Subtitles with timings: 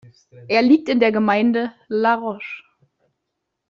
[0.47, 2.63] Er liegt in der Gemeinde La Roche.